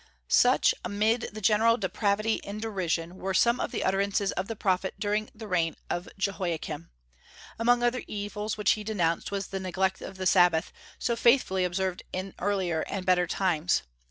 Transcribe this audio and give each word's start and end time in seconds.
Such, 0.27 0.73
amid 0.83 1.29
general 1.43 1.77
depravity 1.77 2.43
and 2.43 2.59
derision, 2.59 3.17
were 3.17 3.35
some 3.35 3.59
of 3.59 3.69
the 3.69 3.83
utterances 3.83 4.31
of 4.31 4.47
the 4.47 4.55
prophet, 4.55 4.95
during 4.97 5.29
the 5.35 5.47
reign 5.47 5.75
of 5.91 6.09
Jehoiakim. 6.17 6.89
Among 7.59 7.83
other 7.83 8.01
evils 8.07 8.57
which 8.57 8.71
he 8.71 8.83
denounced 8.83 9.29
was 9.29 9.49
the 9.49 9.59
neglect 9.59 10.01
of 10.01 10.17
the 10.17 10.25
Sabbath, 10.25 10.73
so 10.97 11.15
faithfully 11.15 11.63
observed 11.63 12.01
in 12.11 12.33
earlier 12.39 12.81
and 12.87 13.05
better 13.05 13.27
times. 13.27 13.83